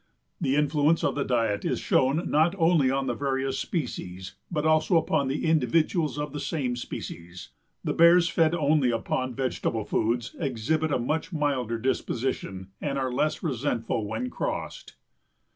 The 0.41 0.55
influence 0.55 1.03
of 1.03 1.13
the 1.13 1.23
diet 1.23 1.63
is 1.63 1.79
shown 1.79 2.27
not 2.31 2.55
only 2.57 2.89
on 2.89 3.05
the 3.05 3.13
various 3.13 3.59
species 3.59 4.33
but 4.49 4.65
also 4.65 4.97
upon 4.97 5.27
the 5.27 5.45
individuals 5.45 6.17
of 6.17 6.33
the 6.33 6.39
same 6.39 6.75
species. 6.75 7.49
The 7.83 7.93
Bears 7.93 8.27
fed 8.27 8.55
only 8.55 8.89
upon 8.89 9.35
vegetable 9.35 9.85
foods 9.85 10.35
exhibit 10.39 10.91
a 10.91 10.97
much 10.97 11.31
milder 11.31 11.77
disposition 11.77 12.71
and 12.81 12.97
are 12.97 13.13
less 13.13 13.43
resentful 13.43 14.07
when 14.07 14.31
crossed. 14.31 14.95